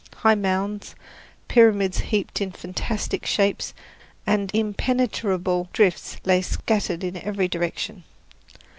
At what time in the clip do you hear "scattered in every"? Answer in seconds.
6.41-7.47